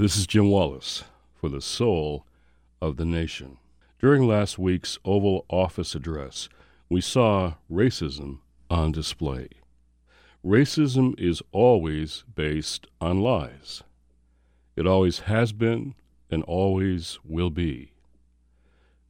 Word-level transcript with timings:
This 0.00 0.16
is 0.16 0.28
Jim 0.28 0.48
Wallis 0.48 1.02
for 1.34 1.48
the 1.48 1.60
Soul 1.60 2.24
of 2.80 2.98
the 2.98 3.04
Nation. 3.04 3.56
During 3.98 4.28
last 4.28 4.56
week's 4.56 4.96
Oval 5.04 5.44
Office 5.50 5.96
address, 5.96 6.48
we 6.88 7.00
saw 7.00 7.54
racism 7.68 8.38
on 8.70 8.92
display. 8.92 9.48
Racism 10.46 11.18
is 11.18 11.42
always 11.50 12.22
based 12.32 12.86
on 13.00 13.22
lies. 13.22 13.82
It 14.76 14.86
always 14.86 15.18
has 15.26 15.50
been 15.50 15.96
and 16.30 16.44
always 16.44 17.18
will 17.24 17.50
be. 17.50 17.90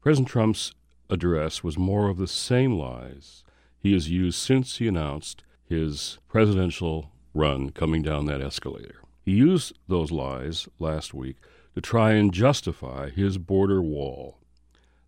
President 0.00 0.28
Trump's 0.28 0.72
address 1.10 1.62
was 1.62 1.76
more 1.76 2.08
of 2.08 2.16
the 2.16 2.26
same 2.26 2.72
lies 2.72 3.44
he 3.78 3.92
has 3.92 4.08
used 4.08 4.38
since 4.38 4.78
he 4.78 4.88
announced 4.88 5.42
his 5.66 6.18
presidential 6.28 7.12
run 7.34 7.72
coming 7.72 8.00
down 8.00 8.24
that 8.24 8.40
escalator. 8.40 9.02
He 9.28 9.34
used 9.34 9.78
those 9.86 10.10
lies 10.10 10.70
last 10.78 11.12
week 11.12 11.36
to 11.74 11.82
try 11.82 12.12
and 12.12 12.32
justify 12.32 13.10
his 13.10 13.36
border 13.36 13.82
wall, 13.82 14.38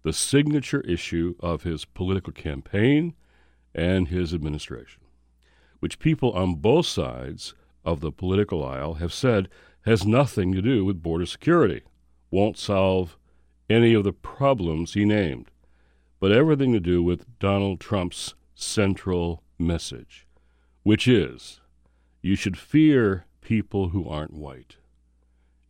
the 0.03 0.13
signature 0.13 0.83
issue 0.83 1.37
of 1.41 1.63
his 1.63 1.87
political 1.87 2.31
campaign 2.31 3.15
and 3.75 4.09
his 4.09 4.35
administration, 4.35 5.01
which 5.79 5.99
people 5.99 6.33
on 6.33 6.57
both 6.57 6.85
sides 6.85 7.55
of 7.83 8.01
the 8.01 8.13
political 8.13 8.63
aisle 8.63 8.97
have 8.97 9.15
said 9.15 9.49
has 9.87 10.05
nothing 10.05 10.53
to 10.53 10.61
do 10.61 10.85
with 10.85 11.03
border 11.03 11.25
security, 11.25 11.81
won't 12.31 12.59
solve 12.59 13.17
any 13.71 13.95
of 13.95 14.05
the 14.05 14.13
problems 14.13 14.93
he 14.93 15.07
named, 15.07 15.51
but 16.19 16.31
everything 16.31 16.75
to 16.75 16.81
do 16.81 17.03
with 17.03 17.39
Donald 17.39 17.81
Trump's 17.81 18.35
central 18.55 19.43
message, 19.59 20.27
which 20.83 21.09
is 21.09 21.61
you 22.21 22.37
should 22.37 22.59
fear 22.59 23.25
people 23.51 23.89
who 23.89 24.09
aren't 24.09 24.33
white. 24.33 24.77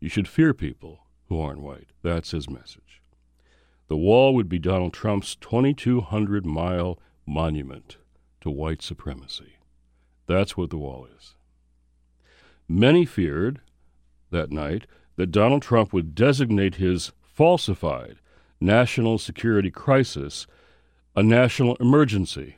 You 0.01 0.11
should 0.11 0.29
fear 0.29 0.53
people 0.53 1.07
who 1.31 1.41
aren't 1.41 1.63
white. 1.63 1.89
That's 2.03 2.33
his 2.33 2.47
message. 2.47 3.01
The 3.89 3.97
wall 3.97 4.35
would 4.35 4.51
be 4.51 4.59
Donald 4.59 4.93
Trump's 4.93 5.35
2,200 5.37 6.45
mile 6.45 6.99
monument 7.25 7.97
to 8.43 8.51
white 8.51 8.83
supremacy. 8.83 9.55
That's 10.27 10.59
what 10.59 10.69
the 10.69 10.77
wall 10.77 11.09
is. 11.17 11.37
Many 12.69 13.07
feared 13.07 13.63
that 14.31 14.53
night 14.53 14.87
that 15.17 15.31
Donald 15.31 15.63
Trump 15.63 15.95
would 15.95 16.15
designate 16.15 16.75
his 16.75 17.13
falsified 17.23 18.17
national 18.61 19.17
security 19.17 19.71
crisis 19.71 20.47
a 21.17 21.23
national 21.23 21.77
emergency. 21.77 22.57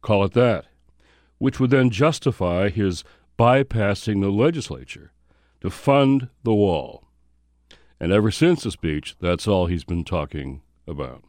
Call 0.00 0.24
it 0.24 0.32
that. 0.32 0.64
Which 1.36 1.60
would 1.60 1.68
then 1.68 1.90
justify 1.90 2.70
his 2.70 3.04
bypassing 3.38 4.20
the 4.20 4.30
legislature 4.30 5.12
to 5.60 5.70
fund 5.70 6.28
the 6.42 6.54
wall. 6.54 7.04
And 7.98 8.12
ever 8.12 8.30
since 8.30 8.62
the 8.62 8.70
speech, 8.70 9.16
that's 9.20 9.48
all 9.48 9.66
he's 9.66 9.84
been 9.84 10.04
talking 10.04 10.62
about. 10.86 11.24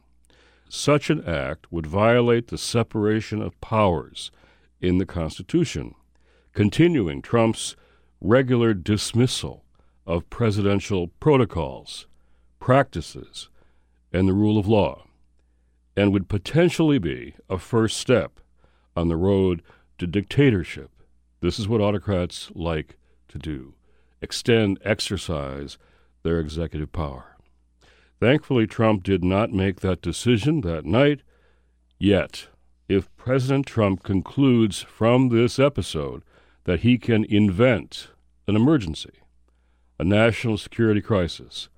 Such 0.68 1.10
an 1.10 1.24
act 1.26 1.72
would 1.72 1.86
violate 1.86 2.48
the 2.48 2.58
separation 2.58 3.42
of 3.42 3.60
powers 3.62 4.32
in 4.82 4.98
the 4.98 5.06
Constitution, 5.06 5.96
continuing 6.54 7.22
Trump's 7.22 7.76
regular 8.20 8.74
dismissal 8.74 9.64
of 10.06 10.30
presidential 10.30 11.08
protocols, 11.20 12.08
practices, 12.60 13.50
and 14.12 14.28
the 14.28 14.34
rule 14.34 14.58
of 14.58 14.68
law, 14.68 15.06
and 15.96 16.12
would 16.12 16.28
potentially 16.28 17.00
be 17.00 17.36
a 17.50 17.58
first 17.58 17.98
step 17.98 18.40
on 18.96 19.08
the 19.08 19.16
road 19.16 19.62
to 19.98 20.08
dictatorship. 20.08 20.92
This 21.42 21.60
is 21.60 21.68
what 21.68 21.82
autocrats 21.82 22.52
like 22.56 22.98
to 23.28 23.38
do 23.38 23.74
extend, 24.22 24.80
exercise 24.84 25.78
their 26.24 26.40
executive 26.40 26.92
power. 26.92 27.36
Thankfully, 28.20 28.66
Trump 28.66 29.04
did 29.04 29.24
not 29.24 29.52
make 29.52 29.82
that 29.82 30.02
decision 30.02 30.62
that 30.62 30.86
night. 30.86 31.22
Yet, 32.00 32.48
if 32.88 33.16
President 33.18 33.66
Trump 33.66 34.04
concludes 34.04 34.82
from 34.82 35.30
this 35.30 35.60
episode 35.60 36.24
that 36.64 36.80
he 36.80 36.98
can 36.98 37.26
invent 37.26 38.08
an 38.48 38.56
emergency, 38.56 39.22
a 40.00 40.04
national 40.04 40.58
security 40.58 41.02
crisis, 41.02 41.70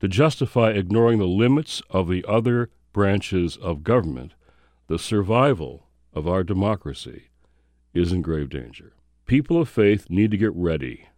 to 0.00 0.08
justify 0.08 0.70
ignoring 0.70 1.18
the 1.18 1.26
limits 1.26 1.82
of 1.90 2.08
the 2.08 2.24
other 2.28 2.70
branches 2.92 3.56
of 3.56 3.82
government, 3.82 4.34
the 4.86 4.98
survival 4.98 5.88
of 6.12 6.28
our 6.28 6.44
democracy 6.44 7.29
is 7.94 8.12
in 8.12 8.22
grave 8.22 8.48
danger. 8.48 8.92
People 9.26 9.60
of 9.60 9.68
faith 9.68 10.08
need 10.08 10.30
to 10.30 10.36
get 10.36 10.54
ready 10.54 11.08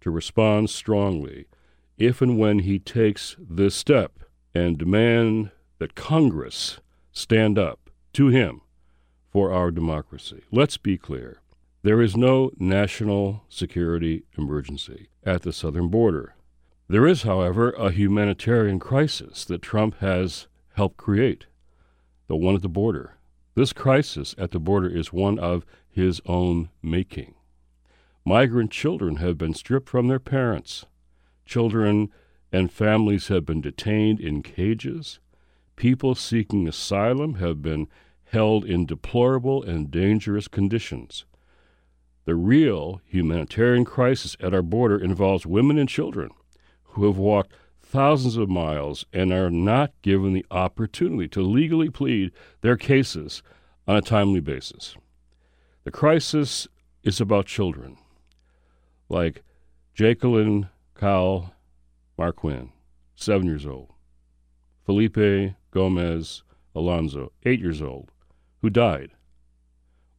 to 0.00 0.10
respond 0.10 0.70
strongly 0.70 1.46
if 1.98 2.22
and 2.22 2.38
when 2.38 2.60
he 2.60 2.78
takes 2.78 3.36
this 3.38 3.74
step 3.74 4.20
and 4.54 4.78
demand 4.78 5.50
that 5.78 5.94
Congress 5.94 6.80
stand 7.12 7.58
up 7.58 7.90
to 8.12 8.28
him 8.28 8.62
for 9.30 9.52
our 9.52 9.70
democracy. 9.70 10.42
Let's 10.50 10.76
be 10.76 10.98
clear. 10.98 11.40
There 11.82 12.00
is 12.02 12.16
no 12.16 12.50
national 12.58 13.44
security 13.48 14.24
emergency 14.36 15.08
at 15.24 15.42
the 15.42 15.52
southern 15.52 15.88
border. 15.88 16.34
There 16.88 17.06
is, 17.06 17.22
however, 17.22 17.70
a 17.70 17.90
humanitarian 17.90 18.80
crisis 18.80 19.44
that 19.44 19.62
Trump 19.62 19.98
has 20.00 20.48
helped 20.74 20.96
create 20.96 21.46
the 22.26 22.36
one 22.36 22.54
at 22.54 22.62
the 22.62 22.68
border. 22.68 23.16
This 23.54 23.72
crisis 23.72 24.34
at 24.38 24.52
the 24.52 24.60
border 24.60 24.88
is 24.88 25.12
one 25.12 25.38
of 25.38 25.66
his 25.88 26.20
own 26.26 26.70
making. 26.82 27.34
Migrant 28.24 28.70
children 28.70 29.16
have 29.16 29.36
been 29.36 29.54
stripped 29.54 29.88
from 29.88 30.08
their 30.08 30.20
parents. 30.20 30.86
Children 31.44 32.10
and 32.52 32.70
families 32.70 33.28
have 33.28 33.44
been 33.44 33.60
detained 33.60 34.20
in 34.20 34.42
cages. 34.42 35.18
People 35.76 36.14
seeking 36.14 36.68
asylum 36.68 37.34
have 37.34 37.62
been 37.62 37.88
held 38.24 38.64
in 38.64 38.86
deplorable 38.86 39.62
and 39.62 39.90
dangerous 39.90 40.46
conditions. 40.46 41.24
The 42.26 42.36
real 42.36 43.00
humanitarian 43.04 43.84
crisis 43.84 44.36
at 44.38 44.54
our 44.54 44.62
border 44.62 44.98
involves 44.98 45.46
women 45.46 45.78
and 45.78 45.88
children 45.88 46.30
who 46.84 47.06
have 47.06 47.16
walked 47.16 47.52
thousands 47.90 48.36
of 48.36 48.48
miles 48.48 49.04
and 49.12 49.32
are 49.32 49.50
not 49.50 49.90
given 50.00 50.32
the 50.32 50.46
opportunity 50.50 51.26
to 51.26 51.42
legally 51.42 51.90
plead 51.90 52.30
their 52.60 52.76
cases 52.76 53.42
on 53.88 53.96
a 53.96 54.00
timely 54.00 54.38
basis. 54.38 54.96
The 55.82 55.90
crisis 55.90 56.68
is 57.02 57.20
about 57.20 57.46
children, 57.46 57.98
like 59.08 59.42
Jakelin 59.96 60.70
Caal 60.94 61.50
Maquin, 62.16 62.70
seven 63.16 63.46
years 63.46 63.66
old, 63.66 63.92
Felipe 64.86 65.54
Gomez 65.72 66.44
Alonzo, 66.76 67.32
eight 67.44 67.58
years 67.58 67.82
old, 67.82 68.12
who 68.62 68.70
died 68.70 69.10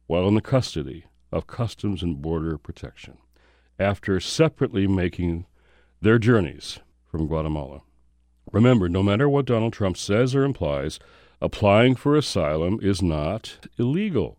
while 0.06 0.28
in 0.28 0.34
the 0.34 0.42
custody 0.42 1.06
of 1.30 1.46
Customs 1.46 2.02
and 2.02 2.20
Border 2.20 2.58
Protection 2.58 3.16
after 3.78 4.20
separately 4.20 4.86
making 4.86 5.46
their 6.02 6.18
journeys 6.18 6.80
from 7.12 7.28
Guatemala. 7.28 7.82
Remember, 8.50 8.88
no 8.88 9.02
matter 9.02 9.28
what 9.28 9.44
Donald 9.44 9.74
Trump 9.74 9.96
says 9.96 10.34
or 10.34 10.42
implies, 10.42 10.98
applying 11.40 11.94
for 11.94 12.16
asylum 12.16 12.80
is 12.82 13.02
not 13.02 13.68
illegal. 13.78 14.38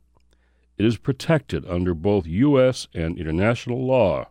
It 0.78 0.86
is 0.86 0.98
protected 0.98 1.66
under 1.70 1.94
both 1.94 2.26
U.S. 2.26 2.88
and 2.94 3.18
international 3.18 3.86
law. 3.86 4.28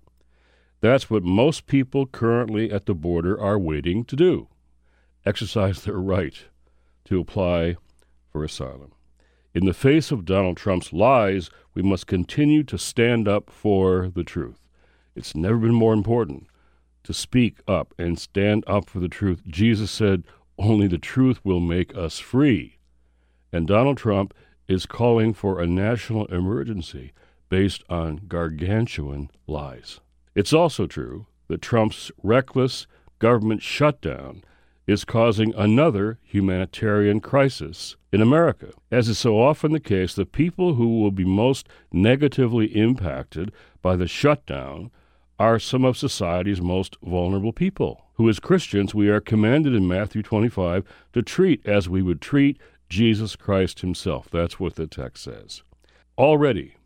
That's 0.81 1.09
what 1.09 1.23
most 1.23 1.67
people 1.67 2.07
currently 2.07 2.71
at 2.73 2.87
the 2.87 2.95
border 2.95 3.41
are 3.41 3.59
waiting 3.59 4.05
to 4.07 4.17
do 4.17 4.49
exercise 5.25 5.83
their 5.83 5.99
right 5.99 6.47
to 7.05 7.21
apply 7.21 7.77
for 8.29 8.43
asylum. 8.43 8.91
In 9.55 9.67
the 9.67 9.73
face 9.73 10.11
of 10.11 10.25
Donald 10.25 10.57
Trump's 10.57 10.93
lies, 10.93 11.49
we 11.75 11.83
must 11.83 12.09
continue 12.09 12.65
to 12.65 12.77
stand 12.77 13.29
up 13.29 13.49
for 13.49 14.11
the 14.13 14.25
truth. 14.25 14.59
It's 15.15 15.37
never 15.37 15.59
been 15.59 15.75
more 15.75 15.93
important 15.93 16.49
to 17.05 17.13
speak 17.13 17.59
up 17.67 17.95
and 17.99 18.19
stand 18.19 18.65
up 18.67 18.89
for 18.89 19.01
the 19.01 19.09
truth. 19.09 19.43
Jesus 19.47 19.91
said, 19.91 20.25
Only 20.59 20.87
the 20.87 20.99
truth 20.99 21.41
will 21.45 21.61
make 21.61 21.97
us 21.97 22.19
free. 22.19 22.79
And 23.53 23.67
Donald 23.67 23.99
Trump 23.99 24.35
is 24.69 24.87
calling 24.87 25.35
for 25.35 25.61
a 25.61 25.67
national 25.67 26.27
emergency 26.27 27.13
based 27.49 27.85
on 27.89 28.23
gargantuan 28.29 29.31
lies. 29.47 30.01
It's 30.35 30.53
also 30.53 30.87
true 30.87 31.27
that 31.49 31.61
Trump's 31.61 32.11
reckless 32.23 32.87
government 33.19 33.63
shutdown 33.63 34.43
is 34.87 35.05
causing 35.05 35.55
another 35.55 36.19
humanitarian 36.23 37.21
crisis 37.21 37.97
in 38.13 38.21
America. 38.21 38.71
As 38.91 39.09
is 39.09 39.19
so 39.19 39.41
often 39.41 39.73
the 39.73 39.81
case, 39.81 40.15
the 40.15 40.27
people 40.27 40.75
who 40.75 41.01
will 41.01 41.11
be 41.11 41.25
most 41.25 41.69
negatively 41.93 42.67
impacted 42.67 43.53
by 43.81 43.97
the 43.97 44.09
shutdown 44.09 44.91
are 45.43 45.59
some 45.59 45.85
of 45.85 45.97
society's 45.97 46.61
most 46.61 46.97
vulnerable 47.03 47.53
people, 47.53 48.05
who 48.15 48.29
as 48.29 48.39
Christians 48.39 48.95
we 48.95 49.09
are 49.09 49.21
commanded 49.21 49.75
in 49.75 49.89
Matthew 49.89 50.23
25 50.23 50.85
to 51.15 51.21
treat 51.21 51.67
as 51.67 51.89
we 51.89 52.01
would 52.01 52.21
treat 52.21 52.61
Jesus 52.89 53.35
Christ 53.35 53.81
himself. 53.81 54.29
That's 54.31 54.61
what 54.61 54.77
the 54.77 54.87
text 54.87 55.25
says. 55.25 55.65
Already, 56.17 56.77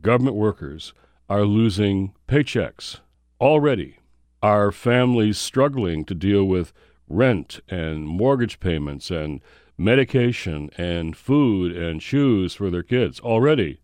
government 0.00 0.36
workers 0.36 0.94
are 1.28 1.44
losing 1.44 2.14
paychecks. 2.26 3.00
Already, 3.38 3.98
our 4.42 4.72
families 4.72 5.36
struggling 5.36 6.06
to 6.06 6.14
deal 6.14 6.44
with 6.46 6.72
rent 7.10 7.60
and 7.68 8.08
mortgage 8.08 8.58
payments 8.58 9.10
and 9.10 9.42
medication 9.76 10.70
and 10.78 11.14
food 11.14 11.76
and 11.76 12.02
shoes 12.02 12.54
for 12.54 12.70
their 12.70 12.82
kids 12.82 13.20
already? 13.20 13.80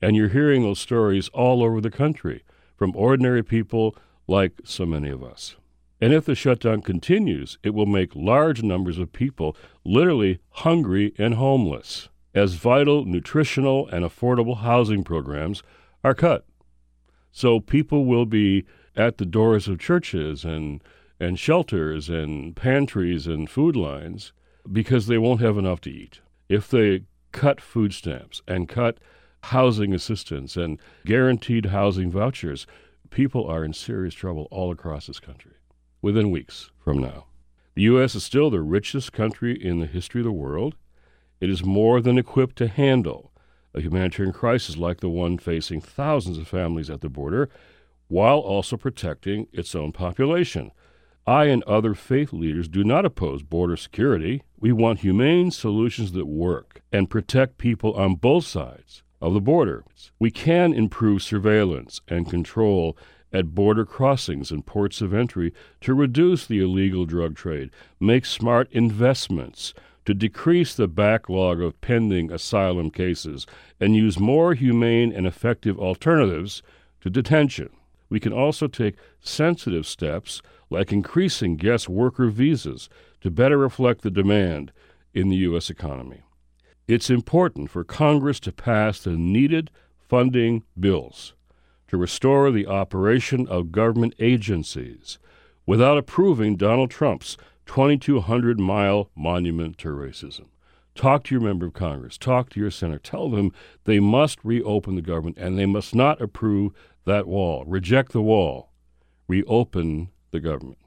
And 0.00 0.16
you're 0.16 0.30
hearing 0.30 0.62
those 0.62 0.80
stories 0.80 1.28
all 1.34 1.62
over 1.62 1.82
the 1.82 1.90
country 1.90 2.42
from 2.76 2.94
ordinary 2.96 3.42
people 3.42 3.96
like 4.26 4.52
so 4.64 4.86
many 4.86 5.08
of 5.08 5.22
us. 5.22 5.56
And 6.00 6.12
if 6.12 6.24
the 6.24 6.34
shutdown 6.34 6.82
continues, 6.82 7.58
it 7.62 7.70
will 7.70 7.86
make 7.86 8.14
large 8.14 8.62
numbers 8.62 8.98
of 8.98 9.12
people 9.12 9.56
literally 9.84 10.38
hungry 10.50 11.14
and 11.18 11.34
homeless, 11.34 12.08
as 12.34 12.54
vital 12.54 13.04
nutritional 13.04 13.88
and 13.88 14.04
affordable 14.04 14.58
housing 14.58 15.04
programs 15.04 15.62
are 16.02 16.14
cut. 16.14 16.44
So 17.30 17.60
people 17.60 18.04
will 18.04 18.26
be 18.26 18.64
at 18.96 19.18
the 19.18 19.26
doors 19.26 19.66
of 19.68 19.78
churches 19.78 20.44
and, 20.44 20.82
and 21.18 21.38
shelters 21.38 22.08
and 22.08 22.54
pantries 22.54 23.26
and 23.26 23.48
food 23.48 23.76
lines 23.76 24.32
because 24.70 25.06
they 25.06 25.18
won't 25.18 25.40
have 25.40 25.58
enough 25.58 25.80
to 25.82 25.90
eat. 25.90 26.20
If 26.48 26.68
they 26.68 27.04
cut 27.32 27.60
food 27.60 27.92
stamps 27.92 28.42
and 28.46 28.68
cut 28.68 28.98
housing 29.44 29.92
assistance 29.92 30.56
and 30.56 30.78
guaranteed 31.04 31.66
housing 31.66 32.10
vouchers, 32.10 32.66
people 33.10 33.46
are 33.46 33.64
in 33.64 33.72
serious 33.72 34.14
trouble 34.14 34.48
all 34.50 34.72
across 34.72 35.06
this 35.06 35.20
country 35.20 35.52
within 36.00 36.30
weeks 36.30 36.70
from 36.78 36.98
now. 36.98 37.26
The 37.74 37.82
U.S. 37.82 38.14
is 38.14 38.24
still 38.24 38.50
the 38.50 38.60
richest 38.60 39.12
country 39.12 39.52
in 39.54 39.80
the 39.80 39.86
history 39.86 40.20
of 40.20 40.26
the 40.26 40.32
world. 40.32 40.76
It 41.40 41.50
is 41.50 41.64
more 41.64 42.00
than 42.00 42.18
equipped 42.18 42.56
to 42.56 42.68
handle 42.68 43.32
a 43.74 43.80
humanitarian 43.80 44.32
crisis 44.32 44.76
like 44.76 45.00
the 45.00 45.08
one 45.08 45.36
facing 45.36 45.80
thousands 45.80 46.38
of 46.38 46.46
families 46.46 46.88
at 46.88 47.00
the 47.00 47.08
border, 47.08 47.48
while 48.08 48.38
also 48.38 48.76
protecting 48.76 49.48
its 49.52 49.74
own 49.74 49.90
population. 49.92 50.70
I 51.26 51.46
and 51.46 51.62
other 51.64 51.94
faith 51.94 52.32
leaders 52.32 52.68
do 52.68 52.84
not 52.84 53.04
oppose 53.04 53.42
border 53.42 53.76
security. 53.76 54.42
We 54.60 54.72
want 54.72 55.00
humane 55.00 55.50
solutions 55.50 56.12
that 56.12 56.26
work 56.26 56.82
and 56.92 57.10
protect 57.10 57.58
people 57.58 57.94
on 57.94 58.16
both 58.16 58.44
sides 58.44 59.02
of 59.20 59.34
the 59.34 59.40
border. 59.40 59.84
We 60.18 60.30
can 60.30 60.72
improve 60.72 61.22
surveillance 61.22 62.00
and 62.08 62.28
control 62.28 62.96
at 63.32 63.54
border 63.54 63.84
crossings 63.84 64.50
and 64.50 64.64
ports 64.64 65.00
of 65.00 65.12
entry 65.12 65.52
to 65.80 65.92
reduce 65.92 66.46
the 66.46 66.60
illegal 66.60 67.04
drug 67.04 67.34
trade, 67.34 67.70
make 67.98 68.24
smart 68.24 68.70
investments 68.70 69.74
to 70.04 70.14
decrease 70.14 70.74
the 70.74 70.86
backlog 70.86 71.60
of 71.60 71.80
pending 71.80 72.30
asylum 72.30 72.90
cases, 72.90 73.46
and 73.80 73.96
use 73.96 74.18
more 74.18 74.54
humane 74.54 75.12
and 75.12 75.26
effective 75.26 75.78
alternatives 75.78 76.62
to 77.00 77.10
detention. 77.10 77.70
We 78.08 78.20
can 78.20 78.32
also 78.32 78.68
take 78.68 78.96
sensitive 79.20 79.86
steps 79.86 80.42
like 80.70 80.92
increasing 80.92 81.56
guest 81.56 81.88
worker 81.88 82.28
visas 82.28 82.88
to 83.22 83.30
better 83.30 83.58
reflect 83.58 84.02
the 84.02 84.10
demand 84.10 84.72
in 85.14 85.28
the 85.28 85.36
U.S. 85.36 85.70
economy. 85.70 86.22
It's 86.86 87.08
important 87.08 87.70
for 87.70 87.82
Congress 87.82 88.38
to 88.40 88.52
pass 88.52 89.00
the 89.00 89.16
needed 89.16 89.70
funding 89.98 90.64
bills 90.78 91.32
to 91.88 91.96
restore 91.96 92.50
the 92.50 92.66
operation 92.66 93.48
of 93.48 93.72
government 93.72 94.14
agencies 94.18 95.18
without 95.64 95.96
approving 95.96 96.56
Donald 96.56 96.90
Trump's 96.90 97.38
2,200 97.64 98.60
mile 98.60 99.10
monument 99.16 99.78
to 99.78 99.88
racism. 99.88 100.46
Talk 100.94 101.24
to 101.24 101.34
your 101.34 101.42
member 101.42 101.66
of 101.66 101.72
Congress, 101.72 102.18
talk 102.18 102.50
to 102.50 102.60
your 102.60 102.70
senator, 102.70 102.98
tell 102.98 103.30
them 103.30 103.52
they 103.84 103.98
must 103.98 104.38
reopen 104.44 104.94
the 104.94 105.02
government 105.02 105.38
and 105.38 105.58
they 105.58 105.66
must 105.66 105.94
not 105.94 106.20
approve 106.20 106.72
that 107.06 107.26
wall. 107.26 107.64
Reject 107.66 108.12
the 108.12 108.22
wall, 108.22 108.70
reopen 109.26 110.10
the 110.32 110.40
government. 110.40 110.78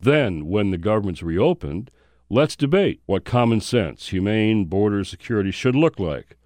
Then, 0.00 0.46
when 0.46 0.70
the 0.70 0.78
government's 0.78 1.22
reopened, 1.22 1.90
Let's 2.34 2.56
debate 2.56 3.02
what 3.04 3.26
common 3.26 3.60
sense, 3.60 4.08
humane 4.08 4.64
border 4.64 5.04
security 5.04 5.50
should 5.50 5.76
look 5.76 6.00
like 6.00 6.38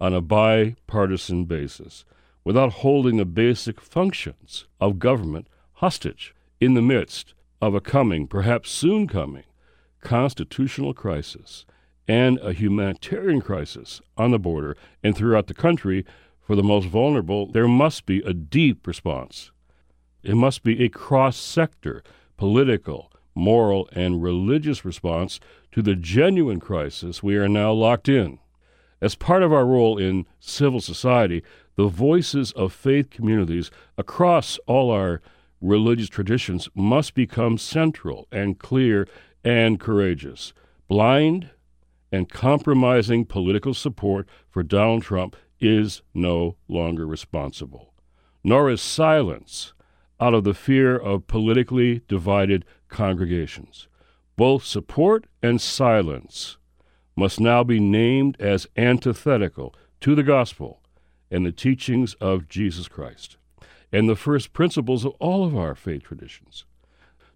on 0.00 0.14
a 0.14 0.20
bipartisan 0.20 1.46
basis 1.46 2.04
without 2.44 2.74
holding 2.74 3.16
the 3.16 3.24
basic 3.24 3.80
functions 3.80 4.68
of 4.80 5.00
government 5.00 5.48
hostage 5.72 6.32
in 6.60 6.74
the 6.74 6.80
midst 6.80 7.34
of 7.60 7.74
a 7.74 7.80
coming, 7.80 8.28
perhaps 8.28 8.70
soon 8.70 9.08
coming, 9.08 9.42
constitutional 10.00 10.94
crisis 10.94 11.66
and 12.06 12.38
a 12.38 12.52
humanitarian 12.52 13.40
crisis 13.40 14.00
on 14.16 14.30
the 14.30 14.38
border 14.38 14.76
and 15.02 15.16
throughout 15.16 15.48
the 15.48 15.54
country 15.54 16.06
for 16.40 16.54
the 16.54 16.62
most 16.62 16.86
vulnerable, 16.86 17.50
there 17.50 17.66
must 17.66 18.06
be 18.06 18.20
a 18.20 18.32
deep 18.32 18.86
response. 18.86 19.50
It 20.22 20.36
must 20.36 20.62
be 20.62 20.84
a 20.84 20.88
cross 20.88 21.36
sector, 21.36 22.04
political, 22.36 23.11
moral, 23.34 23.88
and 23.92 24.22
religious 24.22 24.84
response 24.84 25.40
to 25.72 25.82
the 25.82 25.94
genuine 25.94 26.60
crisis 26.60 27.22
we 27.22 27.36
are 27.36 27.48
now 27.48 27.72
locked 27.72 28.08
in. 28.08 28.38
As 29.00 29.14
part 29.14 29.42
of 29.42 29.52
our 29.52 29.66
role 29.66 29.98
in 29.98 30.26
civil 30.38 30.80
society, 30.80 31.42
the 31.76 31.88
voices 31.88 32.52
of 32.52 32.72
faith 32.72 33.10
communities 33.10 33.70
across 33.98 34.58
all 34.66 34.90
our 34.90 35.20
religious 35.60 36.08
traditions 36.08 36.68
must 36.74 37.14
become 37.14 37.56
central 37.56 38.28
and 38.30 38.58
clear 38.58 39.08
and 39.44 39.80
courageous. 39.80 40.52
Blind 40.88 41.50
and 42.10 42.28
compromising 42.28 43.24
political 43.24 43.72
support 43.72 44.28
for 44.50 44.62
Donald 44.62 45.02
Trump 45.02 45.34
is 45.60 46.02
no 46.12 46.56
longer 46.68 47.06
responsible, 47.06 47.94
nor 48.44 48.68
is 48.68 48.82
silence 48.82 49.72
out 50.22 50.34
of 50.34 50.44
the 50.44 50.54
fear 50.54 50.96
of 50.96 51.26
politically 51.26 52.00
divided 52.06 52.64
congregations. 52.88 53.88
Both 54.36 54.64
support 54.64 55.26
and 55.42 55.60
silence 55.60 56.58
must 57.16 57.40
now 57.40 57.64
be 57.64 57.80
named 57.80 58.36
as 58.38 58.68
antithetical 58.76 59.74
to 60.00 60.14
the 60.14 60.22
gospel 60.22 60.80
and 61.28 61.44
the 61.44 61.50
teachings 61.50 62.14
of 62.14 62.48
Jesus 62.48 62.86
Christ 62.86 63.36
and 63.90 64.08
the 64.08 64.14
first 64.14 64.52
principles 64.52 65.04
of 65.04 65.12
all 65.18 65.44
of 65.44 65.56
our 65.56 65.74
faith 65.74 66.04
traditions. 66.04 66.66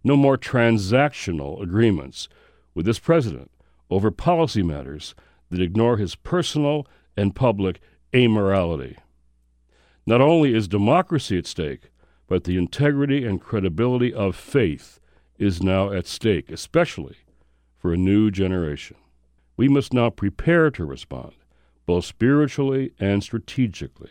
No 0.04 0.16
more 0.16 0.38
transactional 0.38 1.60
agreements 1.60 2.28
with 2.72 2.86
this 2.86 3.00
president 3.00 3.50
over 3.90 4.12
policy 4.12 4.62
matters 4.62 5.16
that 5.50 5.60
ignore 5.60 5.96
his 5.96 6.14
personal 6.14 6.86
and 7.16 7.34
public 7.34 7.80
amorality. 8.12 8.96
Not 10.06 10.20
only 10.20 10.54
is 10.54 10.68
democracy 10.68 11.36
at 11.36 11.46
stake, 11.46 11.90
but 12.28 12.44
the 12.44 12.56
integrity 12.56 13.24
and 13.24 13.40
credibility 13.40 14.12
of 14.12 14.34
faith 14.34 14.98
is 15.38 15.62
now 15.62 15.92
at 15.92 16.06
stake, 16.06 16.50
especially 16.50 17.16
for 17.78 17.92
a 17.92 17.96
new 17.96 18.30
generation. 18.30 18.96
We 19.56 19.68
must 19.68 19.92
now 19.92 20.10
prepare 20.10 20.70
to 20.72 20.84
respond, 20.84 21.32
both 21.86 22.04
spiritually 22.04 22.92
and 22.98 23.22
strategically. 23.22 24.10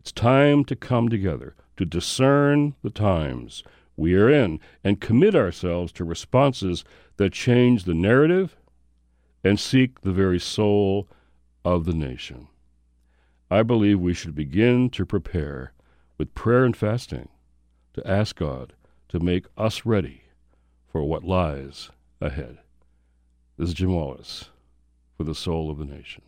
It's 0.00 0.12
time 0.12 0.64
to 0.66 0.76
come 0.76 1.08
together 1.08 1.54
to 1.76 1.84
discern 1.84 2.74
the 2.82 2.90
times 2.90 3.62
we 3.96 4.14
are 4.14 4.30
in 4.30 4.60
and 4.84 5.00
commit 5.00 5.34
ourselves 5.34 5.90
to 5.92 6.04
responses 6.04 6.84
that 7.16 7.32
change 7.32 7.84
the 7.84 7.94
narrative 7.94 8.56
and 9.42 9.58
seek 9.58 10.02
the 10.02 10.12
very 10.12 10.38
soul 10.38 11.08
of 11.64 11.84
the 11.84 11.94
nation. 11.94 12.48
I 13.50 13.62
believe 13.62 13.98
we 13.98 14.14
should 14.14 14.34
begin 14.34 14.90
to 14.90 15.06
prepare 15.06 15.72
with 16.16 16.34
prayer 16.34 16.64
and 16.64 16.76
fasting 16.76 17.28
to 17.94 18.06
ask 18.06 18.36
God 18.36 18.72
to 19.08 19.20
make 19.20 19.46
us 19.56 19.84
ready 19.84 20.22
for 20.90 21.02
what 21.04 21.24
lies 21.24 21.90
ahead. 22.20 22.58
This 23.56 23.68
is 23.68 23.74
Jim 23.74 23.92
Wallis 23.92 24.50
for 25.16 25.24
the 25.24 25.34
soul 25.34 25.70
of 25.70 25.78
the 25.78 25.84
nation. 25.84 26.22